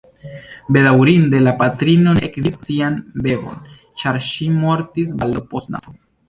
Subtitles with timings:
[0.75, 3.61] Bedaŭrinde la patrino ne ekvidis sian bebon,
[4.05, 5.97] ĉar ŝi mortis baldaŭ post nasko.